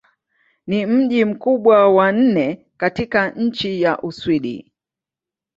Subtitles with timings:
[0.67, 4.71] Ni mji mkubwa wa nne katika nchi wa Uswidi.